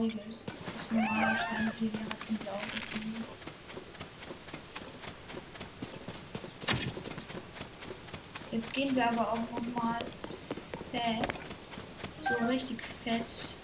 Traurige 0.09 0.29
ist, 0.29 0.45
das 0.73 0.91
normale 0.91 1.37
hier 1.79 1.91
hat 1.91 2.27
einen 2.27 2.37
blauen 2.37 2.59
Finger. 2.91 3.25
Jetzt 8.51 8.73
gehen 8.73 8.95
wir 8.95 9.07
aber 9.07 9.33
auch 9.33 9.51
nochmal 9.51 9.99
fett, 10.91 11.27
so 12.19 12.45
richtig 12.45 12.83
fett, 12.83 13.59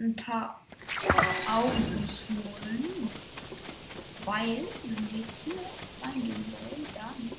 ein 0.00 0.16
paar 0.16 0.60
Autos 1.48 2.24
holen. 2.30 3.10
Weil, 4.24 4.56
wenn 4.84 5.10
wir 5.10 5.20
jetzt 5.20 5.44
hier 5.44 5.54
reingehen 6.02 6.44
wollen, 6.52 6.86
dann. 6.94 7.30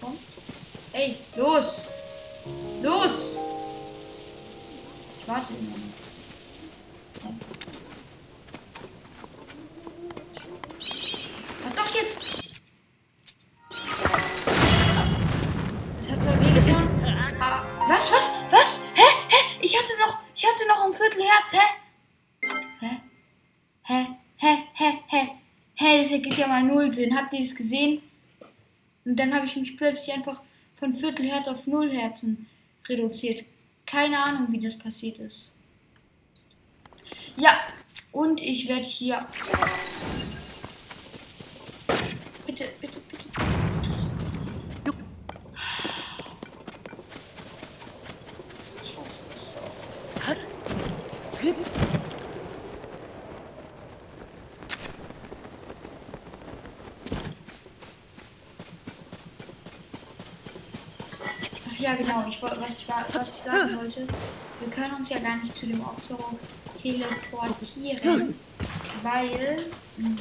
Komm. 0.00 0.18
Ey! 0.92 1.16
Los! 1.36 1.85
Was? 5.46 5.54
Das 15.98 16.10
hat 16.10 16.24
voll 16.24 16.40
wehgetan. 16.40 16.88
Ah, 17.40 17.64
was, 17.88 18.10
was, 18.10 18.32
was? 18.50 18.80
Hä? 18.94 19.02
Hä? 19.28 19.36
Ich 19.60 19.76
hatte 19.78 19.92
noch, 20.00 20.18
ich 20.34 20.44
hatte 20.44 20.66
noch 20.66 20.84
ein 20.84 20.92
Viertelherz, 20.92 21.52
hä? 21.52 21.66
Hä? 22.80 23.00
Hä? 23.82 24.06
Hä? 24.36 24.56
Hä? 24.74 24.92
Hä? 25.06 25.28
Hä? 25.76 26.02
Das 26.02 26.10
ergibt 26.10 26.38
ja 26.38 26.48
mal 26.48 26.62
null 26.64 26.92
Sinn. 26.92 27.16
Habt 27.16 27.32
ihr 27.34 27.40
es 27.40 27.54
gesehen? 27.54 28.02
Und 29.04 29.16
dann 29.16 29.32
habe 29.32 29.46
ich 29.46 29.54
mich 29.54 29.76
plötzlich 29.76 30.12
einfach 30.12 30.42
von 30.74 30.92
Viertelherz 30.92 31.46
auf 31.46 31.68
Nullherzen 31.68 32.48
reduziert. 32.88 33.44
Keine 33.96 34.22
Ahnung, 34.22 34.52
wie 34.52 34.60
das 34.60 34.78
passiert 34.78 35.18
ist. 35.20 35.54
Ja, 37.34 37.58
Und 38.12 38.42
ich 38.42 38.68
werde 38.68 38.84
hier. 38.84 39.24
Bitte, 42.46 42.66
bitte, 42.78 43.00
bitte, 43.00 43.28
bitte. 43.30 44.10
Ich 48.82 48.98
hasse 48.98 49.22
es 49.32 49.48
doch. 49.54 50.36
Ach 61.70 61.78
ja, 61.78 61.85
genau. 61.96 62.24
Ich, 62.28 62.42
was, 62.42 62.58
was 63.12 63.28
ich 63.28 63.42
sagen 63.42 63.76
wollte, 63.76 64.06
wir 64.60 64.70
können 64.70 64.94
uns 64.94 65.08
ja 65.08 65.18
gar 65.18 65.36
nicht 65.36 65.56
zu 65.56 65.66
dem 65.66 65.80
Optoro 65.80 66.38
teleportieren, 66.80 68.34
weil. 69.02 69.56
mh, 69.96 70.16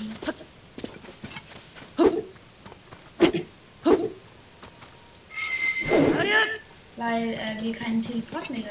weil 6.98 7.30
äh, 7.34 7.62
wir 7.62 7.74
keinen 7.76 8.02
Teleport 8.02 8.50
mehr 8.50 8.62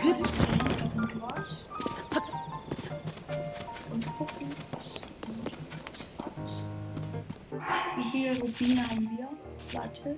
Dahin 0.00 0.24
auf 0.24 0.30
den 0.94 1.20
dort 1.20 2.32
und 3.92 4.06
gucken, 4.16 4.46
was 4.72 4.94
sie 5.26 5.42
für 5.50 5.88
uns 5.88 6.14
hat. 6.18 6.38
Wie 7.96 8.04
viele 8.04 8.40
Rubine 8.40 8.88
haben 8.88 9.10
wir? 9.16 9.28
Warte. 9.72 10.16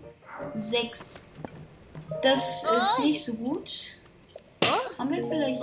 Sechs. 0.57 1.24
Das 2.22 2.64
ist 2.64 2.98
nicht 3.00 3.24
so 3.24 3.35
gut. 3.35 3.98
Haben 4.98 5.11
wir 5.11 5.24
vielleicht 5.24 5.62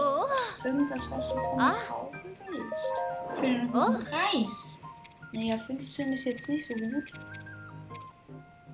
irgendwas, 0.66 1.12
was 1.12 1.30
du 1.30 1.36
von 1.36 1.56
mir 1.58 1.76
kaufen 1.88 2.38
willst? 2.48 2.92
Für 3.32 3.46
einen 3.46 3.72
Preis. 3.72 4.82
Naja, 5.32 5.58
15 5.58 6.12
ist 6.12 6.26
jetzt 6.26 6.50
nicht 6.50 6.68
so 6.68 6.74
gut. 6.74 7.14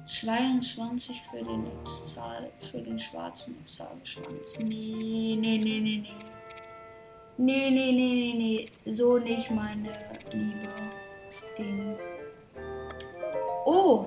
22 0.06 1.22
für 1.32 1.44
den 1.44 1.66
Zahl, 1.86 2.52
für 2.72 2.80
den 2.80 3.00
schwarzen 3.00 3.56
Zahlschwanz. 3.66 4.60
Nee, 4.60 5.38
nee, 5.40 5.58
nee, 5.58 5.80
nee, 5.80 5.80
nee. 5.80 6.14
Nee, 7.38 7.70
nee, 7.70 7.92
nee, 7.92 8.14
nee, 8.14 8.34
nee. 8.86 8.94
So 8.94 9.18
nicht, 9.18 9.52
meine 9.52 9.90
liebe 10.32 10.70
Ding. 11.58 11.98
Oh, 13.66 14.06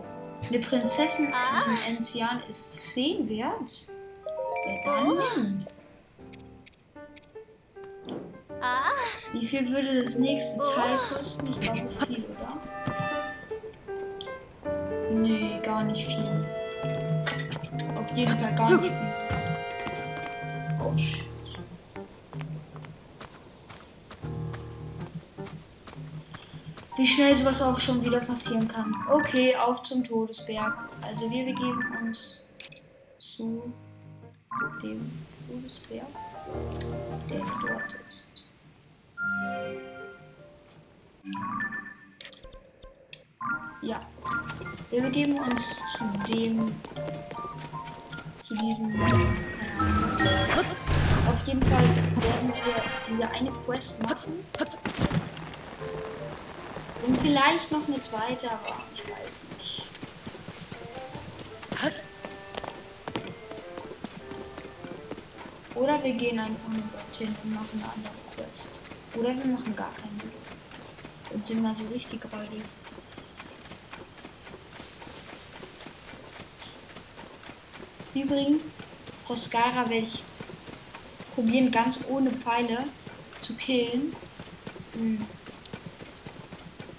eine 0.49 0.61
Prinzessin 0.61 1.27
in 1.27 1.97
Enzian 1.97 2.43
ist 2.49 2.95
10 2.95 3.29
wert. 3.29 3.87
Ja, 4.67 4.75
dann 4.85 5.09
nimm. 5.37 5.59
Wie 9.33 9.47
viel 9.47 9.71
würde 9.71 10.05
das 10.05 10.17
nächste 10.17 10.63
Teil 10.75 10.97
kosten? 10.97 11.49
Ich 11.49 11.61
glaube 11.61 11.91
viel, 12.07 12.25
oder? 12.25 12.59
Nee, 15.11 15.58
gar 15.79 15.85
nicht 15.85 16.07
viel. 16.07 16.47
Auf 17.97 18.17
jeden 18.17 18.37
Fall 18.37 18.55
gar 18.57 18.71
nicht 18.71 18.93
viel. 18.93 19.15
Oh 20.81 20.99
shit. 20.99 21.25
Wie 26.97 27.07
schnell 27.07 27.37
sowas 27.37 27.63
auch 27.63 27.79
schon 27.79 28.05
wieder 28.05 28.19
passieren 28.19 28.67
kann. 28.67 28.93
Okay, 29.09 29.55
auf 29.55 29.85
zum 29.85 30.03
Todesberg. 30.03 30.89
Also 31.01 31.31
wir 31.31 31.45
begeben 31.45 31.85
uns 32.03 32.39
zu 33.19 33.73
dem 34.83 35.13
Todesberg, 35.47 36.09
der 37.31 37.39
dort 37.39 37.95
ist. 38.09 38.29
Ja. 43.81 44.01
Wir 44.91 45.03
begeben 45.03 45.39
uns 45.39 45.77
zu 45.93 46.05
dem. 46.27 46.75
zu 48.43 48.55
diesem. 48.55 49.03
Auf 51.29 51.47
jeden 51.47 51.63
Fall 51.63 51.85
werden 51.85 52.53
wir 52.55 52.83
diese 53.09 53.29
eine 53.29 53.51
Quest 53.51 54.03
machen. 54.03 54.33
Und 57.07 57.21
vielleicht 57.21 57.71
noch 57.71 57.87
eine 57.87 58.03
zweite, 58.03 58.51
aber 58.51 58.77
ich 58.95 59.03
weiß 59.05 59.45
nicht. 59.59 59.85
Oder 65.75 66.03
wir 66.03 66.15
gehen 66.15 66.39
einfach 66.41 66.69
nur 66.69 66.83
dorthin 66.93 67.37
und 67.45 67.55
machen 67.55 67.69
eine 67.75 67.93
andere 67.93 68.15
Quest. 68.35 68.71
Oder 69.15 69.29
wir 69.29 69.45
machen 69.45 69.77
gar 69.77 69.93
keine. 69.95 70.33
Und 71.31 71.47
sind 71.47 71.63
mal 71.63 71.77
so 71.77 71.85
richtig 71.93 72.21
räudig. 72.33 72.63
Übrigens, 78.23 78.63
Froscara 79.25 79.89
werde 79.89 80.07
ich 80.07 80.23
probieren, 81.35 81.71
ganz 81.71 82.01
ohne 82.09 82.31
Pfeile 82.31 82.85
zu 83.41 83.55
killen. 83.55 84.13
Hm. 84.95 85.25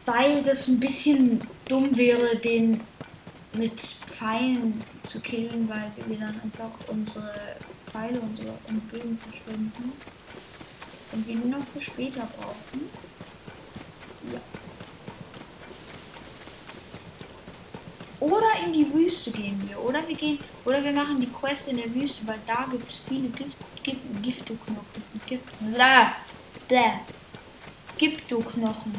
Weil 0.05 0.43
das 0.43 0.67
ein 0.67 0.79
bisschen 0.79 1.41
dumm 1.67 1.95
wäre, 1.97 2.37
den 2.37 2.81
mit 3.53 3.79
Pfeilen 4.07 4.81
zu 5.03 5.19
killen, 5.19 5.67
weil 5.67 5.91
wir 6.07 6.19
dann 6.19 6.39
einfach 6.41 6.71
unsere 6.87 7.31
Pfeile 7.85 8.19
und 8.19 8.39
und 8.67 8.91
Bögen 8.91 9.17
verschwinden. 9.17 9.91
Und 11.11 11.27
wir 11.27 11.35
nur 11.35 11.59
noch 11.59 11.65
für 11.73 11.81
später 11.81 12.27
brauchen. 12.37 12.89
Oder 18.19 18.47
in 18.65 18.73
die 18.73 18.93
Wüste 18.93 19.31
gehen 19.31 19.61
wir. 19.67 19.79
Oder 19.79 20.05
wir 20.07 20.15
gehen. 20.15 20.39
Oder 20.65 20.83
wir 20.83 20.91
machen 20.91 21.19
die 21.21 21.27
Quest 21.27 21.67
in 21.69 21.77
der 21.77 21.93
Wüste, 21.93 22.27
weil 22.27 22.39
da 22.45 22.67
gibt 22.69 22.89
es 22.89 23.01
viele 23.07 23.29
Gift, 23.29 23.57
Gift, 23.81 24.01
Giftoknochen. 24.21 25.03
Gift, 25.25 25.43
bläh, 25.59 26.07
bläh. 26.67 26.91
Giptoknochen. 27.97 28.93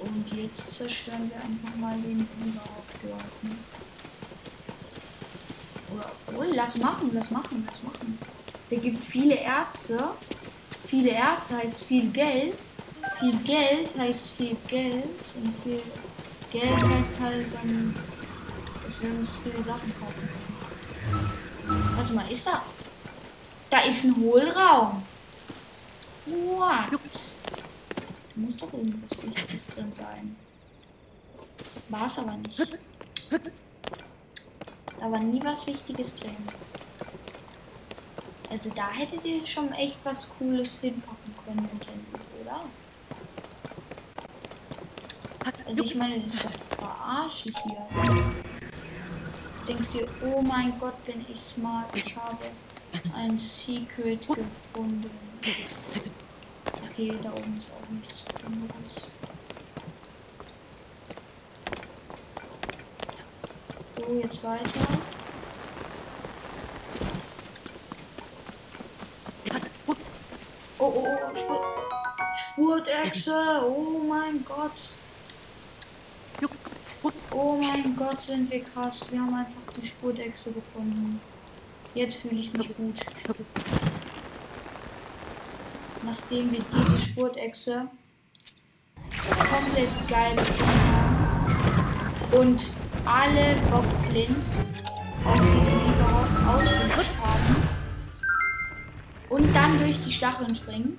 Und 0.00 0.32
jetzt 0.32 0.76
zerstören 0.76 1.30
wir 1.30 1.42
einfach 1.42 1.76
mal 1.76 1.96
den 1.98 2.26
überhaupt 2.40 2.94
dort. 3.02 3.54
Obwohl, 6.26 6.54
lass 6.54 6.76
machen, 6.76 7.10
lass 7.12 7.30
machen, 7.30 7.66
lass 7.66 7.82
machen. 7.82 8.18
Der 8.70 8.78
gibt 8.78 9.04
viele 9.04 9.34
Ärzte. 9.34 10.10
Viele 10.90 11.10
Ärzte 11.10 11.56
heißt 11.56 11.84
viel 11.84 12.10
Geld. 12.10 12.58
Viel 13.20 13.36
Geld 13.44 13.96
heißt 13.96 14.30
viel 14.30 14.56
Geld. 14.66 15.04
Und 15.36 15.54
viel 15.62 15.80
Geld 16.50 16.82
heißt 16.82 17.20
halt 17.20 17.46
dann, 17.54 17.94
dass 18.82 19.00
wir 19.00 19.10
uns 19.10 19.36
viele 19.36 19.62
Sachen 19.62 19.94
kaufen. 20.00 20.28
Warte 21.94 22.12
mal, 22.12 22.28
ist 22.28 22.44
da. 22.44 22.60
Da 23.70 23.78
ist 23.82 24.02
ein 24.02 24.16
Hohlraum. 24.16 25.04
What? 26.26 26.90
Da 26.90 28.34
muss 28.34 28.56
doch 28.56 28.72
irgendwas 28.72 29.22
Wichtiges 29.22 29.66
drin 29.68 29.94
sein. 29.94 30.34
War 31.88 32.06
es 32.06 32.18
aber 32.18 32.36
nicht. 32.36 32.78
Da 34.98 35.10
war 35.12 35.20
nie 35.20 35.40
was 35.44 35.64
Wichtiges 35.68 36.16
drin. 36.16 36.36
Also 38.50 38.68
da 38.70 38.90
hättet 38.90 39.24
ihr 39.24 39.46
schon 39.46 39.72
echt 39.72 39.96
was 40.02 40.28
Cooles 40.36 40.80
hinpacken 40.80 41.34
können, 41.46 41.68
oder? 42.42 42.60
Also 45.66 45.84
ich 45.84 45.94
meine, 45.94 46.18
das 46.18 46.34
ist 46.34 46.44
doch 46.44 46.50
verarsche 46.76 47.50
hier. 47.62 47.86
Denkst 49.68 49.88
du, 49.92 50.06
oh 50.26 50.42
mein 50.42 50.76
Gott, 50.80 51.04
bin 51.06 51.24
ich 51.28 51.40
smart. 51.40 51.94
Ich 51.94 52.16
habe 52.16 52.50
ein 53.14 53.38
Secret 53.38 54.26
gefunden. 54.26 55.10
Okay, 56.84 57.14
da 57.22 57.32
oben 57.32 57.56
ist 57.56 57.70
auch 57.70 57.88
nichts 57.88 58.22
Besonderes. 58.22 59.10
So, 63.94 64.14
jetzt 64.20 64.42
weiter. 64.42 65.09
Oh, 70.82 70.86
oh, 70.96 71.06
oh, 71.50 71.60
Spurtechse. 72.38 73.34
Oh 73.66 74.00
mein 74.08 74.42
Gott. 74.46 74.72
Oh 77.32 77.56
mein 77.60 77.94
Gott, 77.94 78.22
sind 78.22 78.50
wir 78.50 78.64
krass. 78.64 79.04
Wir 79.10 79.20
haben 79.20 79.34
einfach 79.34 79.60
die 79.76 79.86
Spurtechse 79.86 80.52
gefunden. 80.52 81.20
Jetzt 81.92 82.16
fühle 82.16 82.40
ich 82.40 82.50
mich 82.54 82.74
gut. 82.74 82.98
Nachdem 86.02 86.50
wir 86.50 86.60
diese 86.72 86.98
Spurtechse 86.98 87.86
komplett 89.26 90.08
geil 90.08 90.34
gefunden 90.34 90.92
haben 90.96 92.38
und 92.38 92.70
alle 93.04 93.56
Bockblins 93.70 94.72
auf 95.26 95.40
diesem 95.40 95.59
dann 99.70 99.78
durch 99.78 100.00
die 100.00 100.12
Stacheln 100.12 100.54
springen. 100.54 100.96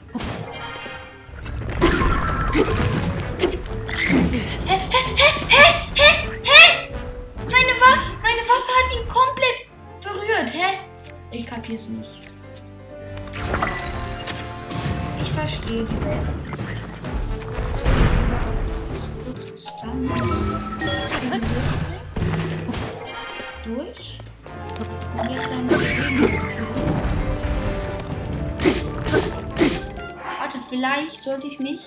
Vielleicht 30.81 31.21
sollte 31.21 31.45
ich 31.45 31.59
mich 31.59 31.79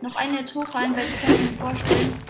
noch 0.00 0.16
eine 0.16 0.40
jetzt 0.40 0.56
hochrein, 0.56 0.96
weil 0.96 1.06
ich 1.06 1.20
kann 1.20 1.30
mir 1.30 1.52
vorstellen. 1.52 2.20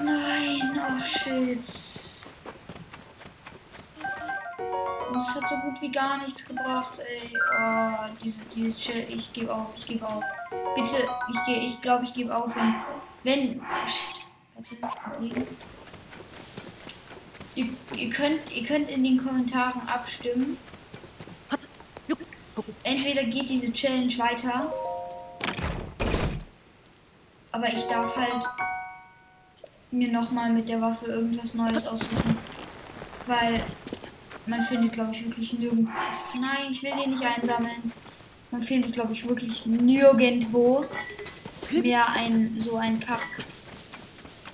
Nein, 0.00 0.80
oh 0.80 1.02
shit. 1.04 1.58
Und 5.08 5.18
es 5.18 5.34
hat 5.36 5.48
so 5.48 5.56
gut 5.56 5.80
wie 5.82 5.92
gar 5.92 6.18
nichts 6.18 6.44
gebracht, 6.44 6.98
ey. 6.98 7.32
Diese, 8.22 8.44
diese 8.54 8.74
Chill. 8.74 9.06
Ich 9.08 9.32
gebe 9.32 9.54
auf, 9.54 9.68
ich 9.76 9.86
gebe 9.86 10.06
auf. 10.06 10.22
Bitte, 10.76 11.08
ich 11.32 11.44
gehe, 11.46 11.68
ich 11.68 11.78
glaube, 11.78 12.04
ich 12.04 12.14
gebe 12.14 12.34
auf, 12.36 12.54
wenn, 12.54 12.74
wenn. 13.22 13.62
Ihr, 17.54 17.68
ihr 17.96 18.10
könnt, 18.10 18.54
ihr 18.54 18.66
könnt 18.66 18.90
in 18.90 19.02
den 19.02 19.24
Kommentaren 19.24 19.80
abstimmen. 19.88 20.56
Entweder 22.82 23.24
geht 23.24 23.48
diese 23.48 23.72
Challenge 23.72 24.16
weiter, 24.18 24.72
aber 27.52 27.68
ich 27.68 27.84
darf 27.84 28.16
halt 28.16 28.46
mir 29.90 30.10
nochmal 30.10 30.52
mit 30.52 30.68
der 30.68 30.80
Waffe 30.80 31.06
irgendwas 31.06 31.54
Neues 31.54 31.86
aussuchen. 31.86 32.36
Weil 33.26 33.62
man 34.46 34.62
findet, 34.62 34.92
glaube 34.92 35.12
ich, 35.12 35.24
wirklich 35.24 35.52
nirgendwo. 35.54 35.92
Nein, 36.40 36.70
ich 36.70 36.82
will 36.82 36.92
den 37.02 37.12
nicht 37.12 37.24
einsammeln. 37.24 37.92
Man 38.50 38.62
findet, 38.62 38.92
glaube 38.92 39.12
ich, 39.12 39.28
wirklich 39.28 39.64
nirgendwo 39.66 40.84
mehr 41.70 42.08
ein 42.10 42.56
so 42.58 42.76
ein 42.76 42.98
Kack 42.98 43.26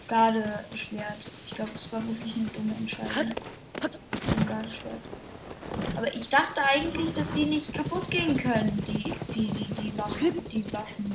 Garde-Schwert. 0.08 1.32
Ich 1.46 1.54
glaube, 1.54 1.70
das 1.72 1.92
war 1.92 2.06
wirklich 2.06 2.36
eine 2.36 2.46
dumme 2.46 2.74
Entscheidung. 2.78 3.34
Ein 3.82 4.46
Garde-Schwert. 4.46 5.96
Aber 5.96 6.14
ich 6.14 6.28
dachte 6.28 6.60
eigentlich, 6.62 7.12
dass 7.12 7.32
die 7.32 7.46
nicht 7.46 7.72
kaputt 7.72 8.10
gehen 8.10 8.36
können, 8.36 8.82
die, 8.86 9.12
die, 9.34 9.50
die, 9.52 9.64
die 9.82 9.98
Waffen, 9.98 10.46
die 10.50 10.72
Waffen. 10.72 11.12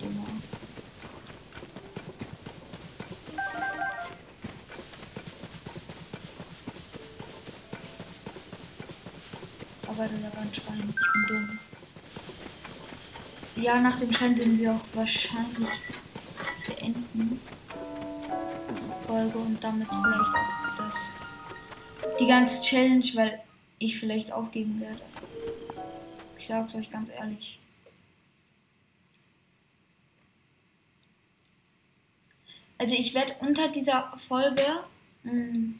Dinger. 0.00 0.24
Aber 9.86 10.08
da 10.08 10.36
war 10.36 10.42
ein 10.42 10.54
Schwein. 10.54 10.94
Ich 10.94 11.12
bin 11.12 11.26
dumm. 11.28 11.58
Ja, 13.64 13.80
nach 13.80 13.98
dem 13.98 14.12
Schein 14.12 14.36
werden 14.36 14.58
wir 14.58 14.72
auch 14.72 14.84
wahrscheinlich 14.92 15.70
beenden. 16.66 17.40
Diese 18.76 18.94
Folge 19.06 19.38
und 19.38 19.64
damit 19.64 19.88
vielleicht 19.88 20.04
auch 20.04 20.76
das. 20.76 21.18
Die 22.20 22.26
ganze 22.26 22.60
Challenge, 22.60 23.06
weil 23.14 23.40
ich 23.78 23.98
vielleicht 23.98 24.32
aufgeben 24.32 24.82
werde. 24.82 25.00
Ich 26.38 26.46
sag's 26.46 26.74
euch 26.74 26.90
ganz 26.90 27.08
ehrlich. 27.08 27.58
Also 32.76 32.94
ich 32.96 33.14
werde 33.14 33.34
unter 33.40 33.68
dieser 33.68 34.12
Folge 34.18 34.62
mh, 35.22 35.76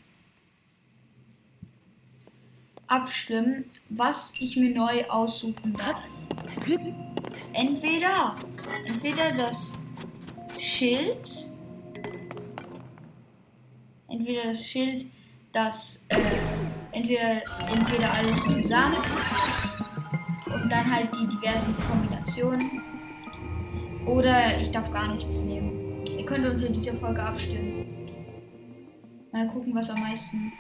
abstimmen, 2.87 3.71
was 3.91 4.33
ich 4.41 4.57
mir 4.57 4.75
neu 4.75 5.05
aussuchen 5.11 5.75
darf. 5.75 7.14
Entweder, 7.53 8.37
entweder 8.87 9.33
das 9.33 9.79
Schild, 10.59 11.51
entweder 14.09 14.45
das 14.45 14.65
Schild, 14.65 15.07
das 15.53 16.07
äh, 16.09 16.19
entweder 16.93 17.43
entweder 17.73 18.13
alles 18.13 18.43
zusammen 18.45 18.97
und 20.47 20.71
dann 20.71 20.95
halt 20.95 21.11
die 21.15 21.29
diversen 21.29 21.77
Kombinationen 21.79 22.83
oder 24.07 24.61
ich 24.61 24.71
darf 24.71 24.93
gar 24.93 25.15
nichts 25.15 25.45
nehmen. 25.45 26.03
Ihr 26.17 26.27
könnt 26.27 26.47
uns 26.47 26.63
in 26.63 26.73
dieser 26.73 26.95
Folge 26.95 27.23
abstimmen. 27.23 28.07
Mal 29.33 29.49
gucken, 29.49 29.75
was 29.75 29.91
am 29.91 30.01
meisten 30.01 30.53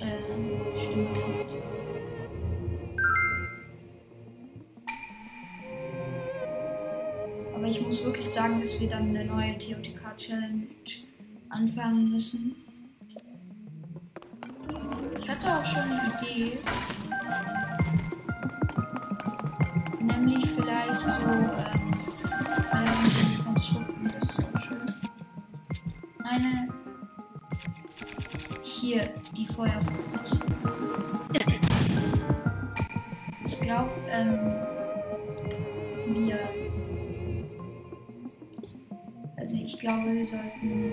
äh, 0.00 0.78
Stimmen 0.78 1.08
Aber 7.66 7.74
ich 7.74 7.80
muss 7.80 8.04
wirklich 8.04 8.26
sagen, 8.26 8.60
dass 8.60 8.78
wir 8.78 8.88
dann 8.88 9.08
eine 9.08 9.24
neue 9.24 9.58
TOTK 9.58 10.16
Challenge 10.16 10.68
anfangen 11.48 12.12
müssen. 12.12 12.54
Ich 15.18 15.28
hatte 15.28 15.52
auch 15.52 15.66
schon 15.66 15.82
eine 15.82 16.12
Idee. 16.14 16.60
Nämlich 20.00 20.46
vielleicht 20.48 21.10
so 21.10 21.28
ähm, 21.28 21.90
ähm, 22.72 23.44
Konstrukten, 23.44 24.12
das 24.14 24.28
ist 24.28 24.36
so 24.36 24.58
schön. 24.60 24.94
Eine 26.22 26.68
hier, 28.62 29.12
die 29.36 29.46
Feuerfrucht. 29.48 30.38
Ich 33.44 33.60
glaube, 33.60 33.90
ähm, 34.08 34.55
wir 40.26 40.38
sollten. 40.38 40.92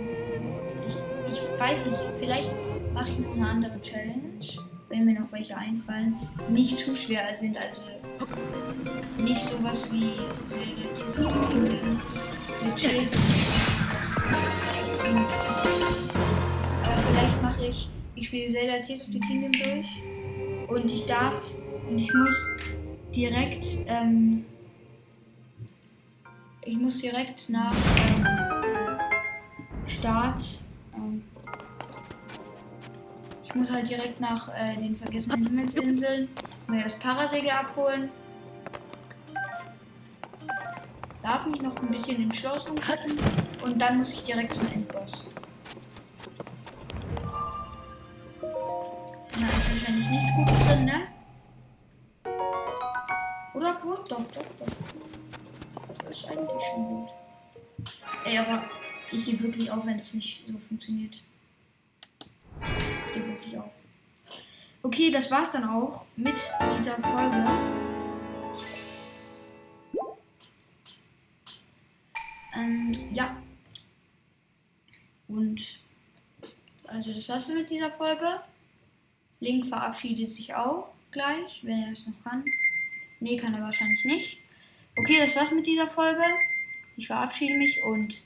Ich, 1.27 1.33
ich 1.33 1.59
weiß 1.59 1.85
nicht, 1.87 1.99
vielleicht 2.19 2.51
mache 2.93 3.11
ich 3.11 3.19
noch 3.19 3.35
eine 3.35 3.47
andere 3.47 3.81
Challenge, 3.81 4.39
wenn 4.89 5.05
mir 5.05 5.19
noch 5.19 5.31
welche 5.31 5.57
einfallen, 5.57 6.15
die 6.47 6.53
nicht 6.53 6.79
zu 6.79 6.95
schwer 6.95 7.35
sind, 7.35 7.57
also 7.57 7.81
nicht 9.17 9.41
sowas 9.41 9.91
wie 9.91 10.11
Zelda 10.47 10.93
Tears 10.95 11.19
of 11.19 11.33
the 11.33 11.53
Kingdom 11.53 12.01
mit 12.63 12.79
Schild. 12.79 13.09
Aber 16.83 16.97
vielleicht 16.97 17.41
mache 17.41 17.65
ich, 17.65 17.89
ich 18.15 18.27
spiele 18.27 18.51
Zelda 18.51 18.79
Tears 18.79 19.01
of 19.01 19.13
the 19.13 19.19
Kingdom 19.19 19.51
durch 19.51 20.01
und 20.67 20.91
ich 20.91 21.05
darf 21.05 21.41
und 21.89 21.97
ich 21.97 22.13
muss 22.13 22.47
direkt, 23.15 23.65
ähm, 23.87 24.45
ich 26.65 26.77
muss 26.77 26.99
direkt 26.99 27.49
nach 27.49 27.75
ähm, 28.07 28.42
Start, 29.87 30.59
ähm, 30.95 31.23
ich 33.43 33.55
muss 33.55 33.71
halt 33.71 33.89
direkt 33.89 34.19
nach 34.19 34.49
äh, 34.49 34.77
den 34.77 34.95
vergessenen 34.95 35.43
Himmelsinseln 35.43 36.27
mir 36.67 36.83
das 36.83 36.97
Parasegel 36.97 37.51
abholen. 37.51 38.09
Darf 41.21 41.45
mich 41.45 41.61
noch 41.61 41.75
ein 41.77 41.87
bisschen 41.89 42.21
im 42.21 42.31
Schloss 42.33 42.67
umgucken 42.67 43.17
und 43.63 43.81
dann 43.81 43.99
muss 43.99 44.13
ich 44.13 44.23
direkt 44.23 44.55
zum 44.55 44.67
Endboss. 44.73 45.29
Ich 59.23 59.29
gebe 59.29 59.43
wirklich 59.43 59.71
auf, 59.71 59.85
wenn 59.85 59.97
es 59.97 60.13
nicht 60.13 60.45
so 60.45 60.57
funktioniert. 60.57 61.23
Ich 63.07 63.13
gebe 63.13 63.27
wirklich 63.29 63.57
auf. 63.57 63.83
Okay, 64.81 65.11
das 65.11 65.31
war's 65.31 65.51
dann 65.51 65.63
auch 65.63 66.03
mit 66.17 66.35
dieser 66.77 66.99
Folge. 66.99 67.47
Ähm, 72.53 73.13
ja. 73.13 73.41
Und 75.29 75.79
also 76.87 77.13
das 77.13 77.29
war's 77.29 77.47
mit 77.47 77.69
dieser 77.69 77.91
Folge. 77.91 78.41
Link 79.39 79.65
verabschiedet 79.65 80.33
sich 80.33 80.53
auch 80.53 80.89
gleich, 81.11 81.61
wenn 81.61 81.81
er 81.81 81.93
es 81.93 82.05
noch 82.05 82.21
kann. 82.25 82.43
Nee, 83.21 83.37
kann 83.37 83.53
er 83.53 83.61
wahrscheinlich 83.61 84.03
nicht. 84.03 84.37
Okay, 84.97 85.17
das 85.17 85.33
war's 85.37 85.51
mit 85.51 85.65
dieser 85.65 85.89
Folge. 85.89 86.23
Ich 86.97 87.07
verabschiede 87.07 87.57
mich 87.57 87.81
und 87.85 88.21